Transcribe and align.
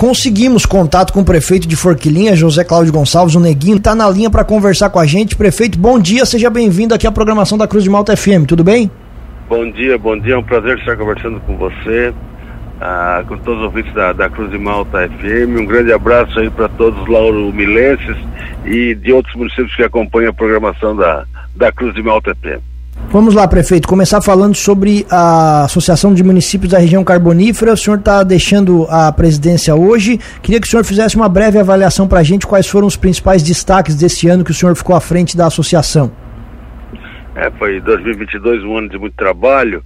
Conseguimos 0.00 0.64
contato 0.64 1.12
com 1.12 1.22
o 1.22 1.24
prefeito 1.24 1.66
de 1.66 1.74
Forquilinha, 1.74 2.36
José 2.36 2.62
Cláudio 2.62 2.92
Gonçalves, 2.92 3.34
o 3.34 3.40
Neguinho, 3.40 3.78
está 3.78 3.96
na 3.96 4.08
linha 4.08 4.30
para 4.30 4.44
conversar 4.44 4.90
com 4.90 5.00
a 5.00 5.04
gente. 5.04 5.34
Prefeito, 5.34 5.76
bom 5.76 5.98
dia, 5.98 6.24
seja 6.24 6.48
bem-vindo 6.48 6.94
aqui 6.94 7.04
à 7.04 7.10
programação 7.10 7.58
da 7.58 7.66
Cruz 7.66 7.82
de 7.82 7.90
Malta 7.90 8.16
FM, 8.16 8.46
tudo 8.46 8.62
bem? 8.62 8.88
Bom 9.48 9.68
dia, 9.72 9.98
bom 9.98 10.16
dia, 10.16 10.34
é 10.34 10.38
um 10.38 10.42
prazer 10.44 10.78
estar 10.78 10.96
conversando 10.96 11.40
com 11.40 11.56
você, 11.56 12.14
ah, 12.80 13.24
com 13.26 13.36
todos 13.38 13.58
os 13.58 13.64
ouvintes 13.64 13.92
da, 13.92 14.12
da, 14.12 14.30
Cruz 14.30 14.52
de 14.52 14.58
Malta 14.58 15.08
FM. 15.08 15.58
Um 15.58 15.66
grande 15.66 15.92
abraço 15.92 16.38
aí 16.38 16.48
para 16.48 16.68
todos 16.68 17.02
os 17.02 17.08
lauromilenses 17.08 18.16
e 18.64 18.94
de 18.94 19.12
outros 19.12 19.34
municípios 19.34 19.74
que 19.74 19.82
acompanham 19.82 20.30
a 20.30 20.32
programação 20.32 20.94
da, 20.94 21.24
da 21.56 21.72
Cruz 21.72 21.92
de 21.92 22.04
Malta 22.04 22.36
FM. 22.36 22.77
Vamos 23.10 23.34
lá, 23.34 23.48
prefeito, 23.48 23.88
começar 23.88 24.20
falando 24.20 24.54
sobre 24.54 25.06
a 25.10 25.64
Associação 25.64 26.12
de 26.12 26.22
Municípios 26.22 26.72
da 26.72 26.78
Região 26.78 27.02
Carbonífera. 27.02 27.72
O 27.72 27.76
senhor 27.76 27.98
está 27.98 28.22
deixando 28.22 28.86
a 28.90 29.10
presidência 29.10 29.74
hoje. 29.74 30.18
Queria 30.42 30.60
que 30.60 30.66
o 30.66 30.70
senhor 30.70 30.84
fizesse 30.84 31.16
uma 31.16 31.28
breve 31.28 31.58
avaliação 31.58 32.06
para 32.06 32.20
a 32.20 32.22
gente 32.22 32.46
quais 32.46 32.66
foram 32.66 32.86
os 32.86 32.96
principais 32.96 33.42
destaques 33.42 33.96
desse 33.96 34.28
ano 34.28 34.44
que 34.44 34.50
o 34.50 34.54
senhor 34.54 34.76
ficou 34.76 34.94
à 34.94 35.00
frente 35.00 35.36
da 35.36 35.46
associação. 35.46 36.12
É, 37.34 37.50
foi 37.52 37.80
2022 37.80 38.62
um 38.64 38.76
ano 38.76 38.88
de 38.90 38.98
muito 38.98 39.14
trabalho. 39.14 39.82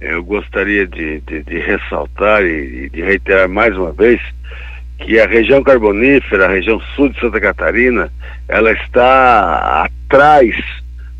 Eu 0.00 0.24
gostaria 0.24 0.84
de, 0.86 1.20
de, 1.20 1.44
de 1.44 1.58
ressaltar 1.60 2.42
e 2.42 2.90
de 2.90 3.02
reiterar 3.02 3.48
mais 3.48 3.76
uma 3.76 3.92
vez 3.92 4.20
que 4.98 5.20
a 5.20 5.26
região 5.26 5.62
carbonífera, 5.62 6.46
a 6.46 6.48
região 6.48 6.80
sul 6.96 7.08
de 7.08 7.20
Santa 7.20 7.40
Catarina, 7.40 8.10
ela 8.48 8.72
está 8.72 9.84
atrás 9.84 10.56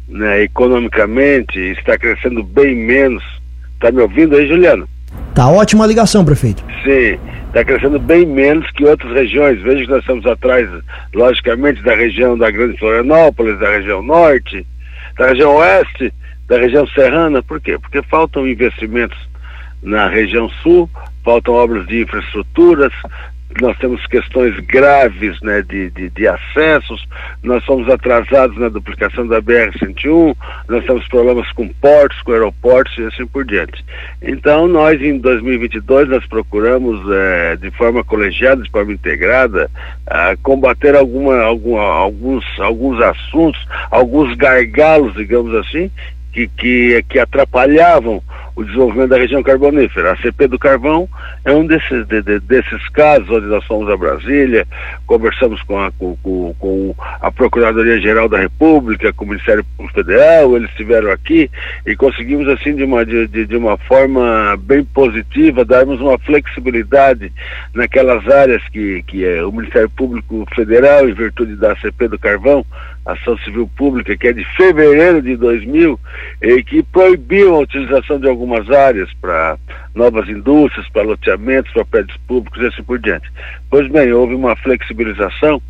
né, 0.08 0.42
economicamente, 0.42 1.58
está 1.58 1.98
crescendo 1.98 2.42
bem 2.42 2.74
menos. 2.74 3.22
Está 3.74 3.92
me 3.92 4.00
ouvindo 4.00 4.36
aí, 4.36 4.48
Juliano? 4.48 4.88
Tá 5.34 5.48
ótima 5.48 5.84
a 5.84 5.86
ligação, 5.86 6.24
prefeito. 6.24 6.64
Sim, 6.82 7.18
está 7.46 7.64
crescendo 7.64 7.98
bem 7.98 8.26
menos 8.26 8.68
que 8.72 8.84
outras 8.84 9.12
regiões. 9.12 9.60
Veja 9.62 9.84
que 9.84 9.90
nós 9.90 10.00
estamos 10.00 10.26
atrás, 10.26 10.68
logicamente, 11.14 11.82
da 11.82 11.94
região 11.94 12.36
da 12.36 12.50
Grande 12.50 12.78
Florianópolis, 12.78 13.58
da 13.58 13.70
região 13.70 14.02
norte, 14.02 14.66
da 15.16 15.28
região 15.28 15.56
oeste, 15.56 16.12
da 16.48 16.58
região 16.58 16.86
serrana. 16.88 17.42
Por 17.42 17.60
quê? 17.60 17.78
Porque 17.78 18.02
faltam 18.02 18.48
investimentos 18.48 19.18
na 19.82 20.08
região 20.08 20.48
sul, 20.62 20.90
faltam 21.24 21.54
obras 21.54 21.86
de 21.86 22.02
infraestruturas, 22.02 22.92
nós 23.60 23.76
temos 23.78 24.04
questões 24.06 24.54
graves 24.60 25.40
né, 25.40 25.62
de, 25.62 25.90
de, 25.90 26.10
de, 26.10 26.28
acessos, 26.28 27.04
nós 27.42 27.64
somos 27.64 27.88
atrasados 27.88 28.56
na 28.58 28.68
duplicação 28.68 29.26
da 29.26 29.40
BR-101, 29.40 30.36
nós 30.68 30.84
temos 30.84 31.08
problemas 31.08 31.50
com 31.52 31.66
portos, 31.68 32.20
com 32.22 32.32
aeroportos 32.32 32.96
e 32.98 33.04
assim 33.04 33.26
por 33.26 33.44
diante. 33.44 33.84
Então, 34.22 34.68
nós 34.68 35.00
em 35.00 35.18
2022, 35.18 36.08
nós 36.08 36.26
procuramos, 36.26 37.00
é, 37.10 37.56
de 37.56 37.70
forma 37.70 38.04
colegiada, 38.04 38.62
de 38.62 38.70
forma 38.70 38.92
integrada, 38.92 39.70
combater 40.42 40.94
alguma, 40.94 41.40
alguma, 41.42 41.82
alguns, 41.82 42.44
alguns 42.60 43.00
assuntos, 43.00 43.60
alguns 43.90 44.34
gargalos, 44.36 45.14
digamos 45.14 45.54
assim, 45.54 45.90
que, 46.32 46.48
que, 46.48 47.04
que 47.08 47.18
atrapalhavam 47.18 48.22
o 48.58 48.64
desenvolvimento 48.64 49.10
da 49.10 49.18
região 49.18 49.40
carbonífera. 49.40 50.12
A 50.12 50.16
CP 50.16 50.48
do 50.48 50.58
Carvão 50.58 51.08
é 51.44 51.52
um 51.52 51.64
desses, 51.64 52.04
de, 52.08 52.20
de, 52.22 52.40
desses 52.40 52.88
casos 52.88 53.30
onde 53.30 53.46
nós 53.46 53.64
fomos 53.64 53.88
a 53.88 53.96
Brasília, 53.96 54.66
conversamos 55.06 55.62
com 55.62 55.78
a, 55.78 55.92
com, 55.92 56.16
com, 56.58 56.94
a 57.20 57.30
Procuradoria-Geral 57.30 58.28
da 58.28 58.38
República, 58.38 59.12
com 59.12 59.24
o 59.24 59.28
Ministério 59.28 59.64
Público 59.76 59.94
Federal, 59.94 60.56
eles 60.56 60.68
estiveram 60.70 61.12
aqui 61.12 61.48
e 61.86 61.94
conseguimos, 61.94 62.48
assim, 62.48 62.74
de 62.74 62.82
uma, 62.82 63.06
de, 63.06 63.26
de 63.28 63.56
uma 63.56 63.76
forma 63.76 64.56
bem 64.60 64.84
positiva, 64.84 65.64
darmos 65.64 66.00
uma 66.00 66.18
flexibilidade 66.18 67.32
naquelas 67.72 68.26
áreas 68.28 68.62
que, 68.70 69.04
que 69.04 69.24
é 69.24 69.44
o 69.44 69.52
Ministério 69.52 69.88
Público 69.90 70.44
Federal, 70.54 71.08
em 71.08 71.14
virtude 71.14 71.54
da 71.54 71.76
CP 71.76 72.08
do 72.08 72.18
Carvão, 72.18 72.66
Ação 73.08 73.38
Civil 73.38 73.66
Pública, 73.74 74.14
que 74.16 74.28
é 74.28 74.32
de 74.34 74.44
fevereiro 74.54 75.22
de 75.22 75.34
2000, 75.36 75.98
e 76.42 76.62
que 76.62 76.82
proibiu 76.82 77.54
a 77.54 77.60
utilização 77.60 78.20
de 78.20 78.28
algumas 78.28 78.70
áreas 78.70 79.10
para 79.14 79.56
novas 79.94 80.28
indústrias, 80.28 80.86
para 80.90 81.04
loteamentos, 81.04 81.72
para 81.72 81.86
prédios 81.86 82.18
públicos 82.28 82.60
e 82.60 82.66
assim 82.66 82.82
por 82.82 82.98
diante. 82.98 83.30
Pois 83.70 83.88
bem, 83.88 84.12
houve 84.12 84.34
uma 84.34 84.54
flexibilização 84.56 85.62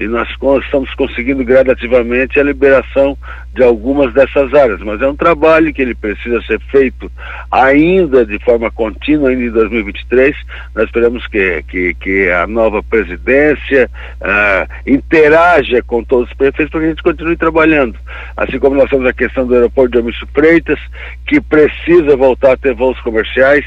e 0.00 0.08
nós 0.08 0.26
estamos 0.64 0.94
conseguindo 0.94 1.44
gradativamente 1.44 2.40
a 2.40 2.42
liberação 2.42 3.18
de 3.52 3.62
algumas 3.62 4.14
dessas 4.14 4.54
áreas, 4.54 4.80
mas 4.80 5.02
é 5.02 5.06
um 5.06 5.14
trabalho 5.14 5.74
que 5.74 5.82
ele 5.82 5.94
precisa 5.94 6.40
ser 6.42 6.58
feito 6.70 7.12
ainda 7.50 8.24
de 8.24 8.38
forma 8.38 8.70
contínua, 8.70 9.28
ainda 9.28 9.42
em 9.42 9.50
2023. 9.50 10.34
Nós 10.74 10.86
esperamos 10.86 11.26
que, 11.26 11.62
que, 11.64 11.92
que 11.94 12.30
a 12.30 12.46
nova 12.46 12.82
presidência 12.82 13.90
uh, 14.22 14.90
interaja 14.90 15.82
com 15.82 16.02
todos 16.02 16.30
os 16.30 16.36
prefeitos 16.36 16.70
para 16.70 16.80
que 16.80 16.86
a 16.86 16.90
gente 16.90 17.02
continue 17.02 17.36
trabalhando. 17.36 17.98
Assim 18.38 18.58
como 18.58 18.76
nós 18.76 18.88
temos 18.88 19.06
a 19.06 19.12
questão 19.12 19.46
do 19.46 19.54
aeroporto 19.54 19.92
de 19.92 19.98
Amício 19.98 20.26
Freitas, 20.32 20.78
que 21.26 21.42
precisa 21.42 22.16
voltar 22.16 22.52
a 22.52 22.56
ter 22.56 22.72
voos 22.72 22.98
comerciais, 23.00 23.66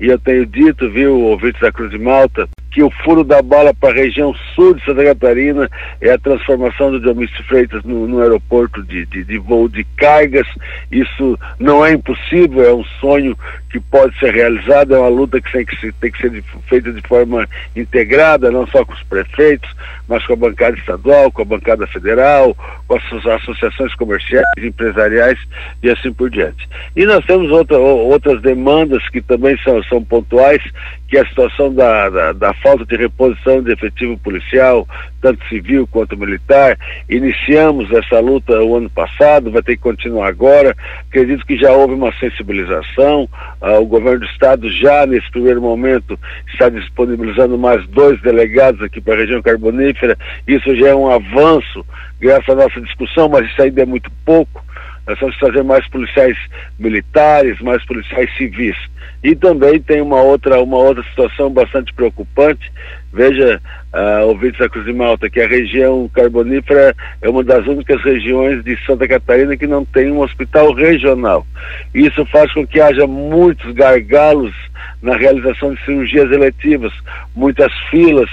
e 0.00 0.06
eu 0.06 0.18
tenho 0.18 0.44
dito, 0.44 0.90
viu, 0.90 1.20
ouvintes 1.20 1.60
da 1.60 1.70
Cruz 1.70 1.92
de 1.92 1.98
Malta, 1.98 2.48
que 2.70 2.82
o 2.82 2.90
furo 3.02 3.24
da 3.24 3.40
bala 3.40 3.72
para 3.72 3.90
a 3.90 4.02
região 4.02 4.34
sul 4.54 4.74
de 4.74 4.84
Santa 4.84 5.04
Catarina 5.04 5.68
é 6.00 6.10
a 6.10 6.18
transformação 6.18 6.90
do 6.90 7.00
Dionísio 7.00 7.42
Freitas 7.44 7.82
no, 7.84 8.06
no 8.06 8.20
aeroporto 8.20 8.82
de, 8.82 9.06
de, 9.06 9.24
de, 9.24 9.38
voo 9.38 9.68
de 9.68 9.84
cargas. 9.96 10.46
Isso 10.92 11.38
não 11.58 11.84
é 11.84 11.92
impossível, 11.92 12.62
é 12.64 12.74
um 12.74 12.84
sonho 13.00 13.36
que 13.70 13.78
pode 13.80 14.18
ser 14.18 14.32
realizado, 14.34 14.94
é 14.94 14.98
uma 14.98 15.08
luta 15.08 15.40
que 15.40 15.52
tem 15.52 15.64
que, 15.64 15.78
ser, 15.78 15.92
tem 15.94 16.10
que 16.10 16.20
ser 16.20 16.42
feita 16.68 16.92
de 16.92 17.02
forma 17.02 17.46
integrada, 17.76 18.50
não 18.50 18.66
só 18.66 18.84
com 18.84 18.92
os 18.92 19.02
prefeitos, 19.02 19.70
mas 20.08 20.24
com 20.26 20.32
a 20.32 20.36
bancada 20.36 20.76
estadual, 20.76 21.30
com 21.30 21.42
a 21.42 21.44
bancada 21.44 21.86
federal, 21.86 22.56
com 22.86 22.96
as 22.96 23.26
associações 23.26 23.94
comerciais, 23.94 24.44
empresariais 24.58 25.38
e 25.82 25.90
assim 25.90 26.12
por 26.12 26.30
diante. 26.30 26.66
E 26.96 27.04
nós 27.04 27.24
temos 27.26 27.50
outra, 27.50 27.76
outras 27.78 28.40
demandas 28.40 29.06
que 29.10 29.20
também 29.20 29.56
são, 29.58 29.82
são 29.84 30.02
pontuais, 30.02 30.62
que 31.08 31.16
é 31.16 31.22
a 31.22 31.26
situação 31.26 31.72
da, 31.72 32.10
da, 32.10 32.32
da, 32.32 32.54
falta 32.54 32.84
de 32.84 32.96
reposição 32.96 33.62
de 33.62 33.72
efetivo 33.72 34.18
policial, 34.18 34.86
tanto 35.22 35.42
civil 35.48 35.86
quanto 35.86 36.16
militar. 36.16 36.78
Iniciamos 37.08 37.90
essa 37.90 38.20
luta 38.20 38.60
o 38.62 38.76
ano 38.76 38.90
passado, 38.90 39.50
vai 39.50 39.62
ter 39.62 39.76
que 39.76 39.82
continuar 39.82 40.28
agora. 40.28 40.76
Acredito 41.08 41.46
que 41.46 41.56
já 41.56 41.72
houve 41.72 41.94
uma 41.94 42.12
sensibilização. 42.18 43.28
Ah, 43.60 43.78
o 43.78 43.86
governo 43.86 44.20
do 44.20 44.26
estado 44.26 44.70
já, 44.70 45.04
nesse 45.06 45.30
primeiro 45.30 45.60
momento, 45.60 46.18
está 46.52 46.68
disponibilizando 46.68 47.58
mais 47.58 47.86
dois 47.88 48.20
delegados 48.22 48.80
aqui 48.82 49.00
para 49.00 49.14
a 49.14 49.16
região 49.18 49.42
carbonífera. 49.42 50.16
Isso 50.46 50.74
já 50.76 50.88
é 50.88 50.94
um 50.94 51.10
avanço, 51.10 51.84
graças 52.20 52.48
à 52.48 52.54
nossa 52.54 52.80
discussão, 52.80 53.28
mas 53.28 53.50
isso 53.50 53.60
ainda 53.60 53.82
é 53.82 53.86
muito 53.86 54.10
pouco. 54.24 54.64
Nós 55.08 55.18
vamos 55.18 55.38
trazer 55.38 55.62
mais 55.64 55.88
policiais 55.88 56.36
militares, 56.78 57.58
mais 57.62 57.82
policiais 57.86 58.30
civis. 58.36 58.76
E 59.24 59.34
também 59.34 59.80
tem 59.80 60.02
uma 60.02 60.20
outra, 60.20 60.60
uma 60.60 60.76
outra 60.76 61.02
situação 61.04 61.50
bastante 61.50 61.94
preocupante. 61.94 62.70
Veja, 63.10 63.58
uh, 63.94 64.26
ouvintes 64.26 64.58
da 64.58 64.68
Cruz 64.68 64.84
de 64.84 64.92
Malta, 64.92 65.30
que 65.30 65.40
a 65.40 65.48
região 65.48 66.10
carbonífera 66.12 66.94
é 67.22 67.28
uma 67.28 67.42
das 67.42 67.66
únicas 67.66 68.02
regiões 68.02 68.62
de 68.62 68.76
Santa 68.84 69.08
Catarina 69.08 69.56
que 69.56 69.66
não 69.66 69.82
tem 69.82 70.12
um 70.12 70.20
hospital 70.20 70.74
regional. 70.74 71.46
Isso 71.94 72.26
faz 72.26 72.52
com 72.52 72.66
que 72.66 72.78
haja 72.78 73.06
muitos 73.06 73.72
gargalos 73.72 74.54
na 75.00 75.16
realização 75.16 75.72
de 75.72 75.82
cirurgias 75.86 76.30
eletivas, 76.30 76.92
muitas 77.34 77.72
filas. 77.90 78.28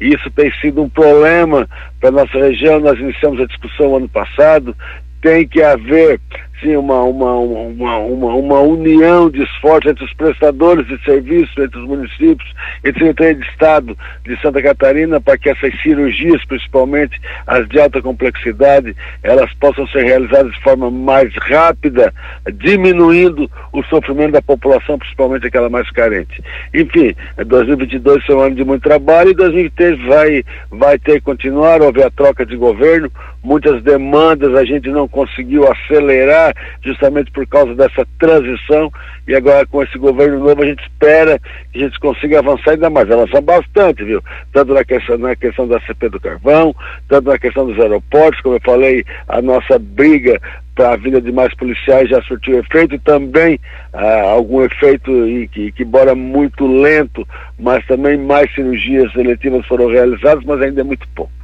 Isso 0.00 0.30
tem 0.30 0.52
sido 0.60 0.80
um 0.80 0.88
problema 0.88 1.68
para 1.98 2.10
a 2.10 2.12
nossa 2.12 2.38
região. 2.38 2.78
Nós 2.78 2.98
iniciamos 3.00 3.40
a 3.40 3.46
discussão 3.46 3.96
ano 3.96 4.08
passado. 4.08 4.76
Tem 5.20 5.46
que 5.46 5.62
haver 5.62 6.20
sim 6.60 6.76
uma, 6.76 7.02
uma, 7.02 7.34
uma, 7.34 7.98
uma, 7.98 8.34
uma 8.34 8.60
união 8.60 9.30
de 9.30 9.42
esforços 9.42 9.90
entre 9.90 10.04
os 10.04 10.12
prestadores 10.14 10.86
de 10.86 11.02
serviços, 11.04 11.56
entre 11.58 11.78
os 11.78 11.86
municípios, 11.86 12.54
entre 12.84 13.04
a 13.04 13.06
Secretaria 13.08 13.34
de 13.34 13.46
Estado 13.50 13.98
de 14.24 14.40
Santa 14.40 14.62
Catarina, 14.62 15.20
para 15.20 15.38
que 15.38 15.50
essas 15.50 15.72
cirurgias, 15.82 16.44
principalmente 16.44 17.20
as 17.46 17.68
de 17.68 17.80
alta 17.80 18.00
complexidade, 18.02 18.94
elas 19.22 19.52
possam 19.54 19.86
ser 19.88 20.04
realizadas 20.04 20.52
de 20.52 20.62
forma 20.62 20.90
mais 20.90 21.34
rápida, 21.36 22.12
diminuindo 22.54 23.50
o 23.72 23.82
sofrimento 23.84 24.32
da 24.32 24.42
população, 24.42 24.98
principalmente 24.98 25.46
aquela 25.46 25.68
mais 25.68 25.90
carente. 25.90 26.42
Enfim, 26.74 27.14
2022 27.44 28.24
foi 28.24 28.36
um 28.36 28.40
ano 28.40 28.56
de 28.56 28.64
muito 28.64 28.82
trabalho 28.82 29.30
e 29.30 29.34
2023 29.34 30.06
vai, 30.06 30.44
vai 30.70 30.98
ter 30.98 31.14
que 31.14 31.20
continuar, 31.22 31.82
houve 31.82 32.02
a 32.02 32.10
troca 32.10 32.44
de 32.44 32.56
governo, 32.56 33.10
muitas 33.42 33.82
demandas 33.82 34.54
a 34.54 34.64
gente 34.64 34.88
não 34.90 35.08
conseguiu 35.08 35.70
acelerar 35.70 36.49
justamente 36.82 37.30
por 37.30 37.46
causa 37.46 37.74
dessa 37.74 38.06
transição 38.18 38.92
e 39.26 39.34
agora 39.34 39.66
com 39.66 39.82
esse 39.82 39.98
governo 39.98 40.40
novo 40.40 40.62
a 40.62 40.66
gente 40.66 40.82
espera 40.82 41.38
que 41.72 41.78
a 41.78 41.86
gente 41.86 41.98
consiga 42.00 42.38
avançar 42.38 42.72
ainda 42.72 42.90
mais, 42.90 43.10
avançar 43.10 43.40
bastante, 43.40 44.04
viu? 44.04 44.22
Tanto 44.52 44.74
na 44.74 44.84
questão, 44.84 45.18
na 45.18 45.36
questão 45.36 45.68
da 45.68 45.80
CP 45.80 46.08
do 46.08 46.20
carvão, 46.20 46.74
tanto 47.08 47.28
na 47.28 47.38
questão 47.38 47.66
dos 47.66 47.78
aeroportos, 47.78 48.40
como 48.40 48.56
eu 48.56 48.60
falei, 48.64 49.04
a 49.28 49.40
nossa 49.40 49.78
briga 49.78 50.40
para 50.74 50.92
a 50.92 50.96
vida 50.96 51.20
de 51.20 51.30
mais 51.30 51.54
policiais 51.54 52.08
já 52.08 52.22
surtiu 52.22 52.58
efeito 52.58 52.94
e 52.94 52.98
também 52.98 53.60
ah, 53.92 54.30
algum 54.30 54.62
efeito 54.62 55.12
que, 55.52 55.72
que, 55.72 55.82
embora 55.82 56.14
muito 56.14 56.66
lento, 56.66 57.26
mas 57.58 57.86
também 57.86 58.16
mais 58.16 58.52
cirurgias 58.54 59.12
seletivas 59.12 59.66
foram 59.66 59.88
realizadas, 59.88 60.42
mas 60.44 60.60
ainda 60.62 60.80
é 60.80 60.84
muito 60.84 61.06
pouco. 61.14 61.39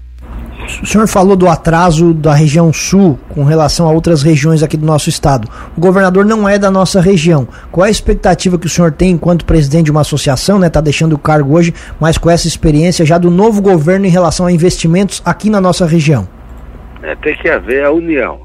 O 0.83 0.87
senhor 0.87 1.07
falou 1.07 1.37
do 1.37 1.49
atraso 1.49 2.13
da 2.13 2.35
região 2.35 2.73
sul 2.73 3.19
com 3.29 3.45
relação 3.45 3.89
a 3.89 3.93
outras 3.93 4.23
regiões 4.23 4.63
aqui 4.63 4.77
do 4.77 4.85
nosso 4.85 5.09
estado. 5.09 5.49
O 5.77 5.81
governador 5.81 6.25
não 6.25 6.49
é 6.49 6.59
da 6.59 6.71
nossa 6.71 7.01
região. 7.01 7.47
Qual 7.71 7.85
é 7.85 7.89
a 7.89 7.91
expectativa 7.91 8.59
que 8.59 8.67
o 8.67 8.71
senhor 8.71 8.93
tem 8.93 9.13
enquanto 9.13 9.45
presidente 9.45 9.87
de 9.87 9.91
uma 9.91 10.01
associação, 10.01 10.59
né? 10.59 10.67
Está 10.67 10.81
deixando 10.81 11.15
o 11.15 11.19
cargo 11.19 11.57
hoje, 11.57 11.73
mas 12.01 12.19
com 12.19 12.29
essa 12.29 12.49
experiência 12.49 13.07
já 13.07 13.19
do 13.19 13.31
novo 13.31 13.63
governo 13.63 14.07
em 14.07 14.11
relação 14.11 14.47
a 14.47 14.53
investimentos 14.53 15.23
aqui 15.25 15.49
na 15.49 15.61
nossa 15.61 15.87
região? 15.87 16.29
É, 17.03 17.15
tem 17.17 17.37
que 17.37 17.49
haver 17.49 17.85
a 17.85 17.93
união. 17.93 18.41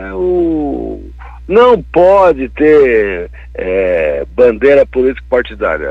É, 0.00 0.12
o... 0.14 1.00
Não 1.46 1.82
pode 1.82 2.48
ter 2.50 3.30
é, 3.54 4.26
bandeira 4.34 4.84
política 4.86 5.26
partidária. 5.28 5.90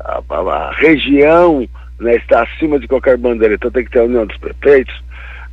A, 0.00 0.20
a, 0.28 0.38
a 0.38 0.72
região 0.76 1.66
né, 2.00 2.16
está 2.16 2.42
acima 2.42 2.78
de 2.78 2.88
qualquer 2.88 3.16
bandeira. 3.16 3.54
Então 3.54 3.70
tem 3.70 3.84
que 3.84 3.90
ter 3.90 4.00
a 4.00 4.04
união 4.04 4.26
dos 4.26 4.36
prefeitos, 4.38 4.94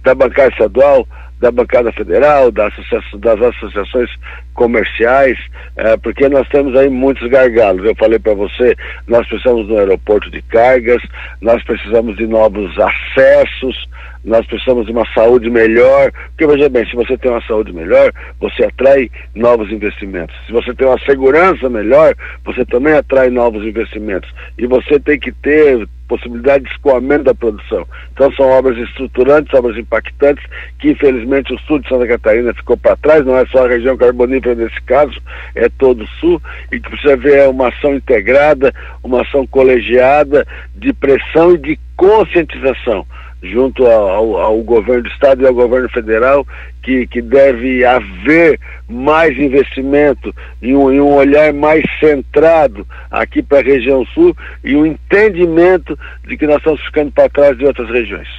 da 0.03 0.13
bancada 0.13 0.49
estadual, 0.49 1.07
da 1.43 1.51
bancada 1.51 1.91
federal, 1.91 2.49
da 2.51 2.69
das 3.17 3.41
associações 3.41 4.09
comerciais, 4.53 5.37
é, 5.75 5.97
porque 5.97 6.29
nós 6.29 6.47
temos 6.47 6.73
aí 6.75 6.89
muitos 6.89 7.27
gargalos. 7.29 7.83
Eu 7.83 7.95
falei 7.95 8.17
para 8.17 8.33
você, 8.33 8.75
nós 9.07 9.27
precisamos 9.27 9.67
do 9.67 9.77
aeroporto 9.77 10.31
de 10.31 10.41
cargas, 10.43 11.01
nós 11.41 11.61
precisamos 11.63 12.15
de 12.15 12.27
novos 12.27 12.71
acessos, 12.79 13.89
nós 14.23 14.45
precisamos 14.45 14.85
de 14.85 14.93
uma 14.93 15.05
saúde 15.13 15.49
melhor, 15.49 16.13
porque 16.29 16.47
veja 16.47 16.69
bem, 16.69 16.85
se 16.85 16.95
você 16.95 17.17
tem 17.17 17.29
uma 17.29 17.45
saúde 17.45 17.73
melhor, 17.73 18.13
você 18.39 18.63
atrai 18.63 19.11
novos 19.35 19.69
investimentos. 19.69 20.33
Se 20.45 20.53
você 20.53 20.73
tem 20.73 20.87
uma 20.87 20.99
segurança 20.99 21.69
melhor, 21.69 22.15
você 22.45 22.63
também 22.65 22.93
atrai 22.93 23.29
novos 23.29 23.65
investimentos. 23.65 24.29
E 24.57 24.65
você 24.65 24.97
tem 24.97 25.19
que 25.19 25.33
ter 25.33 25.85
possibilidade 26.13 26.65
de 26.65 26.71
escoamento 26.71 27.23
da 27.23 27.33
produção. 27.33 27.87
Então 28.13 28.31
são 28.33 28.45
obras 28.45 28.77
estruturantes, 28.77 29.51
obras 29.53 29.75
impactantes, 29.77 30.43
que 30.79 30.91
infelizmente 30.91 31.53
o 31.53 31.59
sul 31.61 31.79
de 31.79 31.89
Santa 31.89 32.07
Catarina 32.07 32.53
ficou 32.53 32.77
para 32.77 32.95
trás, 32.97 33.25
não 33.25 33.35
é 33.35 33.45
só 33.47 33.65
a 33.65 33.69
região 33.69 33.97
carbonífera 33.97 34.53
nesse 34.53 34.79
caso, 34.83 35.19
é 35.55 35.67
todo 35.69 36.03
o 36.03 36.07
sul, 36.19 36.39
e 36.71 36.79
que 36.79 36.89
precisa 36.89 37.17
ver 37.17 37.49
uma 37.49 37.69
ação 37.69 37.95
integrada, 37.95 38.71
uma 39.03 39.21
ação 39.21 39.47
colegiada 39.47 40.45
de 40.75 40.93
pressão 40.93 41.53
e 41.53 41.57
de 41.57 41.79
conscientização 41.95 43.05
junto 43.43 43.85
ao, 43.85 44.37
ao, 44.37 44.57
governo 44.63 45.03
do 45.03 45.09
estado 45.09 45.43
e 45.43 45.47
ao 45.47 45.53
governo 45.53 45.89
federal 45.89 46.47
que, 46.81 47.05
que 47.07 47.21
deve 47.21 47.83
haver 47.83 48.59
mais 48.87 49.37
investimento 49.37 50.33
e 50.61 50.73
um, 50.73 50.91
e 50.91 51.01
um 51.01 51.13
olhar 51.13 51.51
mais 51.53 51.83
centrado 51.99 52.87
aqui 53.11 53.43
para 53.43 53.59
a 53.59 53.63
região 53.63 54.05
sul 54.07 54.35
e 54.63 54.75
um 54.75 54.85
entendimento 54.85 55.99
de 56.25 56.37
que 56.37 56.47
nós 56.47 56.57
estamos 56.57 56.81
ficando 56.85 57.11
para 57.11 57.29
trás 57.29 57.57
de 57.57 57.65
outras 57.65 57.89
regiões. 57.89 58.29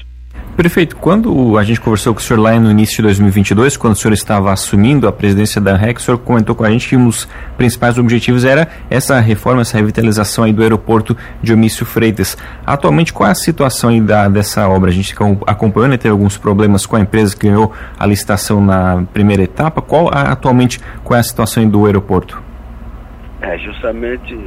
Prefeito, 0.56 0.94
quando 0.94 1.58
a 1.58 1.64
gente 1.64 1.80
conversou 1.80 2.14
com 2.14 2.20
o 2.20 2.22
senhor 2.22 2.38
lá 2.38 2.58
no 2.60 2.70
início 2.70 2.98
de 2.98 3.02
2022, 3.02 3.76
quando 3.76 3.94
o 3.94 3.96
senhor 3.96 4.14
estava 4.14 4.52
assumindo 4.52 5.08
a 5.08 5.12
presidência 5.12 5.60
da 5.60 5.76
REC, 5.76 5.96
o 5.96 6.00
senhor 6.00 6.18
comentou 6.18 6.54
com 6.54 6.62
a 6.62 6.70
gente 6.70 6.88
que 6.88 6.96
um 6.96 7.06
dos 7.06 7.28
principais 7.56 7.98
objetivos 7.98 8.44
era 8.44 8.68
essa 8.88 9.18
reforma, 9.18 9.62
essa 9.62 9.76
revitalização 9.76 10.44
aí 10.44 10.52
do 10.52 10.62
aeroporto 10.62 11.16
de 11.42 11.52
Omício 11.52 11.84
Freitas. 11.84 12.38
Atualmente, 12.64 13.12
qual 13.12 13.28
é 13.28 13.32
a 13.32 13.34
situação 13.34 13.90
aí 13.90 14.00
da, 14.00 14.28
dessa 14.28 14.68
obra? 14.68 14.90
A 14.90 14.92
gente 14.92 15.12
acompanhando, 15.44 15.90
né, 15.90 15.96
teve 15.96 16.12
alguns 16.12 16.38
problemas 16.38 16.86
com 16.86 16.94
a 16.94 17.00
empresa 17.00 17.36
que 17.36 17.48
ganhou 17.48 17.72
a 17.98 18.06
licitação 18.06 18.64
na 18.64 19.04
primeira 19.12 19.42
etapa. 19.42 19.82
Qual 19.82 20.08
atualmente 20.14 20.78
qual 21.02 21.16
é 21.16 21.20
a 21.20 21.24
situação 21.24 21.64
aí 21.64 21.68
do 21.68 21.84
aeroporto? 21.84 22.40
É, 23.42 23.58
justamente 23.58 24.38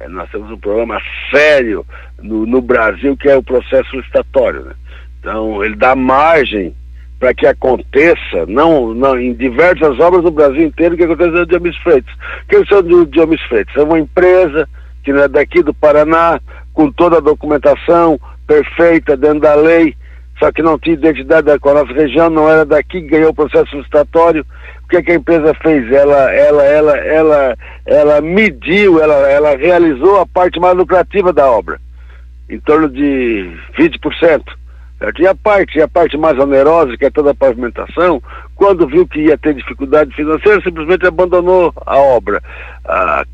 é, 0.00 0.06
nós 0.08 0.30
temos 0.30 0.50
um 0.50 0.58
problema 0.58 1.00
sério 1.30 1.82
no, 2.22 2.44
no 2.44 2.60
Brasil 2.60 3.16
que 3.16 3.28
é 3.28 3.36
o 3.36 3.42
processo 3.42 3.96
licitatório, 3.96 4.66
né? 4.66 4.74
Então, 5.20 5.64
ele 5.64 5.76
dá 5.76 5.94
margem 5.94 6.74
para 7.18 7.34
que 7.34 7.46
aconteça, 7.46 8.46
não, 8.46 8.94
não, 8.94 9.18
em 9.18 9.34
diversas 9.34 9.98
obras 9.98 10.22
do 10.22 10.30
Brasil 10.30 10.62
inteiro, 10.62 10.96
que 10.96 11.02
acontece 11.02 11.30
no 11.30 11.46
Diomis 11.46 11.76
Freitas. 11.78 12.14
Quem 12.48 12.64
são 12.66 12.82
do 12.82 13.04
Diomis 13.06 13.42
Freitas? 13.42 13.74
É 13.76 13.82
uma 13.82 13.98
empresa 13.98 14.68
que 15.02 15.12
não 15.12 15.22
é 15.22 15.28
daqui 15.28 15.62
do 15.62 15.74
Paraná, 15.74 16.40
com 16.72 16.92
toda 16.92 17.16
a 17.16 17.20
documentação 17.20 18.20
perfeita, 18.46 19.16
dentro 19.16 19.40
da 19.40 19.54
lei, 19.54 19.96
só 20.38 20.52
que 20.52 20.62
não 20.62 20.78
tinha 20.78 20.94
identidade 20.94 21.58
com 21.58 21.70
a 21.70 21.74
nossa 21.74 21.92
região, 21.92 22.30
não 22.30 22.48
era 22.48 22.64
daqui, 22.64 23.00
ganhou 23.00 23.30
o 23.30 23.34
processo 23.34 23.76
licitatório. 23.76 24.46
O 24.84 24.88
que, 24.88 24.96
é 24.96 25.02
que 25.02 25.10
a 25.10 25.16
empresa 25.16 25.52
fez? 25.54 25.90
Ela, 25.92 26.32
ela, 26.32 26.64
ela, 26.64 26.96
ela, 26.96 27.56
ela 27.84 28.20
mediu, 28.20 29.02
ela, 29.02 29.28
ela 29.28 29.56
realizou 29.56 30.20
a 30.20 30.26
parte 30.26 30.60
mais 30.60 30.76
lucrativa 30.76 31.32
da 31.32 31.50
obra, 31.50 31.80
em 32.48 32.60
torno 32.60 32.88
de 32.88 33.50
20%. 33.76 34.42
Certo? 34.98 35.22
E 35.22 35.26
a 35.26 35.34
parte, 35.34 35.80
a 35.80 35.86
parte 35.86 36.16
mais 36.18 36.38
onerosa, 36.38 36.96
que 36.96 37.04
é 37.04 37.10
toda 37.10 37.30
a 37.30 37.34
pavimentação, 37.34 38.20
quando 38.56 38.86
viu 38.86 39.06
que 39.06 39.20
ia 39.20 39.38
ter 39.38 39.54
dificuldade 39.54 40.14
financeira, 40.14 40.60
simplesmente 40.60 41.06
abandonou 41.06 41.72
a 41.86 41.96
obra. 41.96 42.42
Ah, 42.84 43.24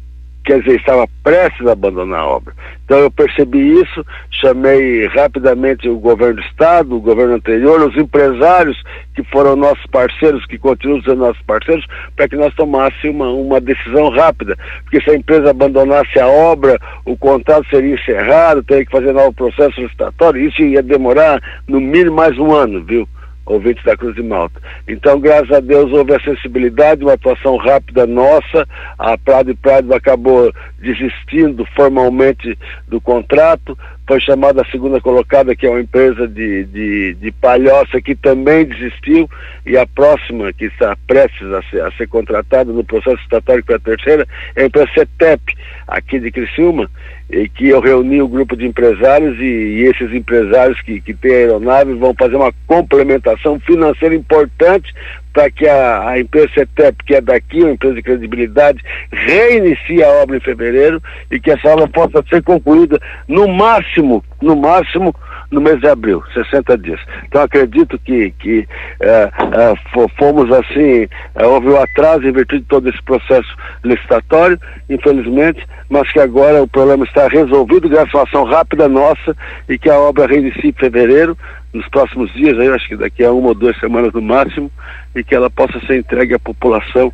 quer 0.44 0.60
dizer, 0.60 0.76
estava 0.76 1.08
prestes 1.22 1.66
a 1.66 1.72
abandonar 1.72 2.20
a 2.20 2.26
obra. 2.26 2.54
Então 2.84 2.98
eu 2.98 3.10
percebi 3.10 3.80
isso, 3.80 4.04
chamei 4.30 5.06
rapidamente 5.06 5.88
o 5.88 5.98
governo 5.98 6.34
do 6.34 6.42
estado, 6.42 6.96
o 6.96 7.00
governo 7.00 7.34
anterior, 7.34 7.80
os 7.80 7.96
empresários 7.96 8.76
que 9.14 9.22
foram 9.24 9.56
nossos 9.56 9.84
parceiros, 9.86 10.44
que 10.46 10.58
continuam 10.58 11.00
sendo 11.02 11.16
nossos 11.16 11.42
parceiros, 11.42 11.86
para 12.14 12.28
que 12.28 12.36
nós 12.36 12.54
tomássemos 12.54 13.14
uma, 13.14 13.30
uma 13.30 13.60
decisão 13.60 14.10
rápida. 14.10 14.56
Porque 14.82 15.00
se 15.00 15.10
a 15.10 15.16
empresa 15.16 15.50
abandonasse 15.50 16.20
a 16.20 16.26
obra, 16.26 16.78
o 17.06 17.16
contrato 17.16 17.66
seria 17.70 17.94
encerrado, 17.94 18.62
teria 18.62 18.84
que 18.84 18.92
fazer 18.92 19.12
novo 19.12 19.32
processo 19.32 19.80
licitatório, 19.80 20.46
isso 20.46 20.60
ia 20.62 20.82
demorar 20.82 21.40
no 21.66 21.80
mínimo 21.80 22.16
mais 22.16 22.38
um 22.38 22.52
ano, 22.52 22.84
viu? 22.84 23.08
Ouvintes 23.46 23.84
da 23.84 23.96
Cruz 23.96 24.14
de 24.14 24.22
Malta. 24.22 24.60
Então, 24.88 25.20
graças 25.20 25.50
a 25.50 25.60
Deus, 25.60 25.92
houve 25.92 26.14
a 26.14 26.20
sensibilidade, 26.20 27.02
uma 27.02 27.14
atuação 27.14 27.56
rápida 27.56 28.06
nossa. 28.06 28.66
A 28.98 29.16
Prado 29.18 29.50
e 29.50 29.54
Prado 29.54 29.92
acabou 29.94 30.52
desistindo 30.78 31.66
formalmente 31.74 32.58
do 32.88 33.00
contrato. 33.00 33.76
Foi 34.06 34.20
chamada 34.20 34.60
a 34.62 34.70
segunda 34.70 35.00
colocada, 35.00 35.56
que 35.56 35.66
é 35.66 35.70
uma 35.70 35.80
empresa 35.80 36.28
de, 36.28 36.64
de, 36.64 37.14
de 37.14 37.32
palhoça, 37.32 38.00
que 38.02 38.14
também 38.14 38.66
desistiu. 38.66 39.28
E 39.64 39.78
a 39.78 39.86
próxima, 39.86 40.52
que 40.52 40.66
está 40.66 40.96
prestes 41.06 41.50
a 41.52 41.62
ser, 41.70 41.80
a 41.82 41.90
ser 41.92 42.06
contratada 42.08 42.70
no 42.72 42.84
processo 42.84 43.22
estatório, 43.22 43.64
é 43.66 43.74
a 43.74 43.78
terceira, 43.78 44.28
é 44.54 44.62
a 44.62 44.66
empresa 44.66 44.90
CETEP, 44.94 45.54
aqui 45.88 46.18
de 46.18 46.30
Criciúma 46.30 46.90
e 47.30 47.48
que 47.48 47.68
eu 47.68 47.80
reuni 47.80 48.20
o 48.20 48.26
um 48.26 48.28
grupo 48.28 48.56
de 48.56 48.66
empresários 48.66 49.38
e, 49.38 49.44
e, 49.44 49.82
esses 49.84 50.12
empresários 50.12 50.80
que, 50.82 51.00
que 51.00 51.14
têm 51.14 51.32
aeronave 51.32 51.94
vão 51.94 52.14
fazer 52.14 52.36
uma 52.36 52.52
complementação 52.66 53.58
financeira 53.60 54.14
importante 54.14 54.92
para 55.34 55.50
que 55.50 55.68
a, 55.68 56.08
a 56.08 56.18
empresa 56.18 56.48
CETEP, 56.54 57.04
que 57.04 57.16
é 57.16 57.20
daqui, 57.20 57.60
uma 57.60 57.72
empresa 57.72 57.96
de 57.96 58.02
credibilidade, 58.02 58.82
reinicie 59.12 60.02
a 60.02 60.08
obra 60.22 60.36
em 60.36 60.40
fevereiro 60.40 61.02
e 61.30 61.40
que 61.40 61.50
essa 61.50 61.68
obra 61.68 61.88
possa 61.88 62.24
ser 62.30 62.42
concluída 62.42 62.98
no 63.28 63.48
máximo, 63.48 64.24
no 64.40 64.54
máximo, 64.54 65.14
no 65.50 65.60
mês 65.60 65.80
de 65.80 65.88
abril, 65.88 66.22
60 66.32 66.78
dias. 66.78 67.00
Então 67.26 67.42
acredito 67.42 67.98
que, 67.98 68.30
que 68.38 68.66
é, 69.00 69.30
é, 69.52 70.08
fomos 70.18 70.50
assim, 70.52 71.06
é, 71.34 71.46
houve 71.46 71.68
um 71.68 71.80
atraso 71.80 72.26
em 72.26 72.32
virtude 72.32 72.62
de 72.62 72.68
todo 72.68 72.88
esse 72.88 73.02
processo 73.02 73.48
licitatório, 73.84 74.58
infelizmente, 74.88 75.64
mas 75.88 76.10
que 76.12 76.20
agora 76.20 76.62
o 76.62 76.68
problema 76.68 77.04
está 77.04 77.28
resolvido 77.28 77.88
graças 77.88 78.14
a 78.14 78.18
uma 78.18 78.24
ação 78.24 78.44
rápida 78.44 78.88
nossa 78.88 79.36
e 79.68 79.78
que 79.78 79.90
a 79.90 79.98
obra 79.98 80.26
reinicie 80.26 80.70
em 80.70 80.72
fevereiro, 80.72 81.36
nos 81.72 81.88
próximos 81.88 82.32
dias, 82.32 82.58
aí, 82.58 82.68
acho 82.68 82.88
que 82.88 82.96
daqui 82.96 83.24
a 83.24 83.32
uma 83.32 83.48
ou 83.48 83.54
duas 83.54 83.78
semanas 83.80 84.12
no 84.12 84.22
máximo, 84.22 84.70
e 85.14 85.24
que 85.24 85.34
ela 85.34 85.50
possa 85.50 85.78
ser 85.86 85.98
entregue 85.98 86.34
à 86.34 86.38
população 86.38 87.12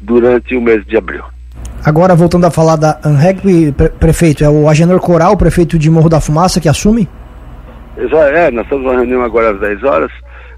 durante 0.00 0.54
o 0.54 0.60
mês 0.60 0.84
de 0.86 0.96
abril. 0.96 1.24
Agora, 1.84 2.14
voltando 2.14 2.44
a 2.44 2.50
falar 2.50 2.76
da 2.76 3.00
ANREG, 3.02 3.72
prefeito, 3.98 4.44
é 4.44 4.48
o 4.48 4.68
Agenor 4.68 5.00
Coral, 5.00 5.36
prefeito 5.36 5.78
de 5.78 5.90
Morro 5.90 6.08
da 6.08 6.20
Fumaça, 6.20 6.60
que 6.60 6.68
assume? 6.68 7.08
É, 8.10 8.50
nós 8.50 8.64
estamos 8.64 8.84
numa 8.84 8.96
reunião 8.96 9.22
agora 9.22 9.50
às 9.50 9.60
10 9.60 9.84
horas, 9.84 10.10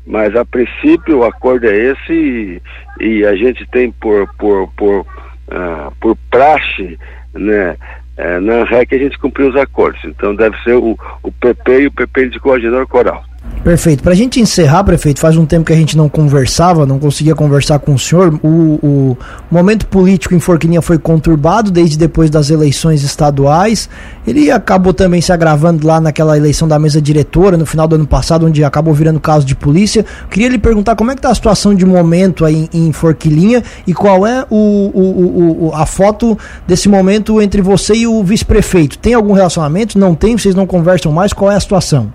mas 0.06 0.34
a 0.34 0.44
princípio 0.44 1.18
o 1.18 1.24
acordo 1.24 1.66
é 1.66 1.76
esse 1.76 2.12
e, 2.12 2.62
e 3.00 3.26
a 3.26 3.34
gente 3.36 3.66
tem 3.66 3.90
por, 3.92 4.28
por, 4.36 4.68
por, 4.76 5.00
uh, 5.00 5.92
por 6.00 6.16
praxe, 6.30 6.98
né, 7.34 7.76
é, 8.16 8.38
na 8.38 8.64
REC 8.64 8.92
a 8.92 8.98
gente 8.98 9.18
cumpriu 9.18 9.48
os 9.48 9.56
acordos. 9.56 10.02
Então 10.04 10.34
deve 10.34 10.56
ser 10.62 10.74
o, 10.74 10.96
o 11.22 11.32
PP 11.32 11.80
e 11.82 11.86
o 11.86 11.92
PP 11.92 12.26
indicou 12.26 12.56
o 12.56 12.86
Coral. 12.86 13.24
Perfeito. 13.64 14.02
Para 14.02 14.12
a 14.12 14.14
gente 14.14 14.38
encerrar, 14.38 14.84
prefeito, 14.84 15.18
faz 15.18 15.38
um 15.38 15.46
tempo 15.46 15.64
que 15.64 15.72
a 15.72 15.76
gente 15.76 15.96
não 15.96 16.06
conversava, 16.06 16.84
não 16.84 16.98
conseguia 16.98 17.34
conversar 17.34 17.78
com 17.78 17.94
o 17.94 17.98
senhor. 17.98 18.38
O, 18.42 18.78
o 18.82 19.16
momento 19.50 19.86
político 19.86 20.34
em 20.34 20.38
Forquilinha 20.38 20.82
foi 20.82 20.98
conturbado 20.98 21.70
desde 21.70 21.96
depois 21.96 22.28
das 22.28 22.50
eleições 22.50 23.02
estaduais. 23.02 23.88
Ele 24.26 24.50
acabou 24.50 24.92
também 24.92 25.22
se 25.22 25.32
agravando 25.32 25.86
lá 25.86 25.98
naquela 25.98 26.36
eleição 26.36 26.68
da 26.68 26.78
mesa 26.78 27.00
diretora 27.00 27.56
no 27.56 27.64
final 27.64 27.88
do 27.88 27.94
ano 27.94 28.06
passado, 28.06 28.44
onde 28.44 28.62
acabou 28.62 28.92
virando 28.92 29.18
caso 29.18 29.46
de 29.46 29.54
polícia. 29.54 30.04
Queria 30.30 30.50
lhe 30.50 30.58
perguntar 30.58 30.94
como 30.94 31.10
é 31.10 31.14
que 31.14 31.20
está 31.20 31.30
a 31.30 31.34
situação 31.34 31.74
de 31.74 31.86
momento 31.86 32.44
aí 32.44 32.68
em, 32.70 32.92
Forquilinha 32.92 33.64
e 33.86 33.94
qual 33.94 34.26
é 34.26 34.44
o, 34.50 35.68
o, 35.68 35.72
a 35.74 35.86
foto 35.86 36.38
desse 36.66 36.86
momento 36.86 37.40
entre 37.40 37.62
você 37.62 37.94
e 37.94 38.06
o 38.06 38.22
vice-prefeito. 38.22 38.98
Tem 38.98 39.14
algum 39.14 39.32
relacionamento? 39.32 39.98
Não 39.98 40.14
tem? 40.14 40.36
Vocês 40.36 40.54
não 40.54 40.66
conversam 40.66 41.10
mais? 41.10 41.32
Qual 41.32 41.50
é 41.50 41.56
a 41.56 41.60
situação? 41.60 42.12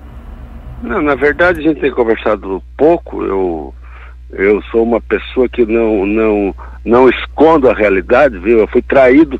Não, 0.81 1.01
na 1.01 1.15
verdade 1.15 1.59
a 1.59 1.63
gente 1.63 1.81
tem 1.81 1.91
conversado 1.91 2.63
pouco. 2.77 3.23
Eu, 3.23 3.73
eu 4.31 4.61
sou 4.63 4.83
uma 4.83 5.01
pessoa 5.01 5.49
que 5.49 5.65
não, 5.65 6.05
não, 6.05 6.55
não 6.85 7.09
escondo 7.09 7.69
a 7.69 7.73
realidade, 7.73 8.37
viu? 8.39 8.59
Eu 8.59 8.67
fui 8.67 8.81
traído 8.81 9.39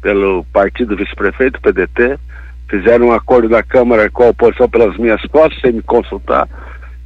pelo 0.00 0.44
partido 0.52 0.96
vice-prefeito, 0.96 1.60
PDT. 1.60 2.18
Fizeram 2.68 3.08
um 3.08 3.12
acordo 3.12 3.48
na 3.48 3.62
Câmara 3.62 4.10
com 4.10 4.24
a 4.24 4.28
oposição 4.28 4.68
pelas 4.68 4.96
minhas 4.96 5.22
costas, 5.26 5.60
sem 5.60 5.72
me 5.72 5.82
consultar. 5.82 6.48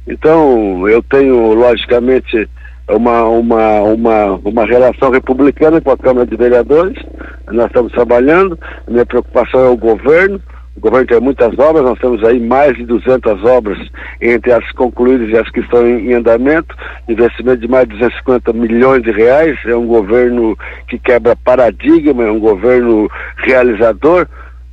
Então, 0.07 0.87
eu 0.87 1.03
tenho, 1.03 1.53
logicamente, 1.53 2.49
uma, 2.89 3.23
uma, 3.23 3.81
uma, 3.81 4.25
uma 4.43 4.65
relação 4.65 5.11
republicana 5.11 5.79
com 5.79 5.91
a 5.91 5.97
Câmara 5.97 6.25
de 6.25 6.35
Vereadores. 6.35 6.97
Nós 7.51 7.67
estamos 7.67 7.91
trabalhando. 7.91 8.57
Minha 8.87 9.05
preocupação 9.05 9.61
é 9.65 9.69
o 9.69 9.77
governo. 9.77 10.41
O 10.79 10.81
governo 10.81 11.07
tem 11.07 11.19
muitas 11.19 11.59
obras, 11.59 11.83
nós 11.83 11.99
temos 11.99 12.23
aí 12.23 12.39
mais 12.39 12.73
de 12.77 12.85
200 12.85 13.43
obras 13.43 13.77
entre 14.21 14.53
as 14.53 14.71
concluídas 14.71 15.27
e 15.27 15.37
as 15.37 15.49
que 15.51 15.59
estão 15.59 15.85
em, 15.85 16.09
em 16.09 16.13
andamento, 16.13 16.73
investimento 17.09 17.59
de 17.59 17.67
mais 17.67 17.85
de 17.85 17.95
250 17.95 18.53
milhões 18.53 19.03
de 19.03 19.11
reais, 19.11 19.59
é 19.65 19.75
um 19.75 19.85
governo 19.85 20.57
que 20.87 20.97
quebra 20.97 21.35
paradigma, 21.35 22.23
é 22.23 22.31
um 22.31 22.39
governo 22.39 23.11
realizador, 23.39 24.25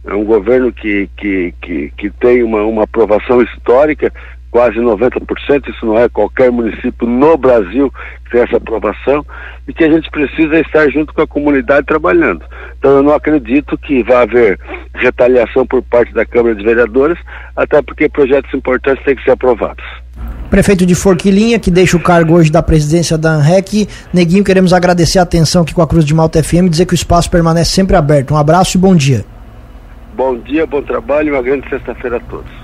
é 0.06 0.14
um 0.14 0.22
governo 0.22 0.72
que, 0.72 1.10
que, 1.16 1.52
que, 1.60 1.92
que 1.98 2.10
tem 2.10 2.44
uma, 2.44 2.62
uma 2.62 2.84
aprovação 2.84 3.42
histórica 3.42 4.12
quase 4.56 4.78
90%, 4.78 5.68
isso 5.68 5.84
não 5.84 5.98
é 5.98 6.08
qualquer 6.08 6.50
município 6.50 7.06
no 7.06 7.36
Brasil 7.36 7.92
que 8.24 8.30
tem 8.30 8.40
essa 8.40 8.56
aprovação, 8.56 9.22
e 9.68 9.74
que 9.74 9.84
a 9.84 9.90
gente 9.90 10.10
precisa 10.10 10.58
estar 10.58 10.88
junto 10.88 11.12
com 11.12 11.20
a 11.20 11.26
comunidade 11.26 11.84
trabalhando. 11.84 12.42
Então 12.78 12.92
eu 12.92 13.02
não 13.02 13.12
acredito 13.12 13.76
que 13.76 14.02
vá 14.02 14.22
haver 14.22 14.58
retaliação 14.94 15.66
por 15.66 15.82
parte 15.82 16.10
da 16.14 16.24
Câmara 16.24 16.54
de 16.54 16.64
Vereadores, 16.64 17.18
até 17.54 17.82
porque 17.82 18.08
projetos 18.08 18.52
importantes 18.54 19.04
têm 19.04 19.14
que 19.14 19.24
ser 19.24 19.32
aprovados. 19.32 19.84
Prefeito 20.48 20.86
de 20.86 20.94
Forquilinha, 20.94 21.58
que 21.58 21.70
deixa 21.70 21.98
o 21.98 22.02
cargo 22.02 22.32
hoje 22.32 22.50
da 22.50 22.62
presidência 22.62 23.18
da 23.18 23.32
ANREC. 23.32 23.86
Neguinho, 24.10 24.42
queremos 24.42 24.72
agradecer 24.72 25.18
a 25.18 25.22
atenção 25.22 25.64
aqui 25.64 25.74
com 25.74 25.82
a 25.82 25.86
Cruz 25.86 26.06
de 26.06 26.14
Malta 26.14 26.42
FM 26.42 26.64
e 26.64 26.70
dizer 26.70 26.86
que 26.86 26.94
o 26.94 27.02
espaço 27.02 27.30
permanece 27.30 27.72
sempre 27.72 27.94
aberto. 27.94 28.32
Um 28.32 28.38
abraço 28.38 28.78
e 28.78 28.80
bom 28.80 28.96
dia. 28.96 29.22
Bom 30.14 30.38
dia, 30.38 30.66
bom 30.66 30.80
trabalho 30.80 31.28
e 31.28 31.32
uma 31.32 31.42
grande 31.42 31.68
sexta-feira 31.68 32.16
a 32.16 32.20
todos. 32.20 32.56